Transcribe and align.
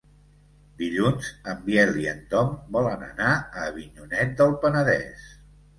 Dilluns 0.79 1.29
en 1.53 1.61
Biel 1.67 1.93
i 2.05 2.09
en 2.15 2.25
Tom 2.33 2.51
volen 2.79 3.07
anar 3.11 3.31
a 3.37 3.69
Avinyonet 3.71 4.37
del 4.43 4.61
Penedès. 4.67 5.33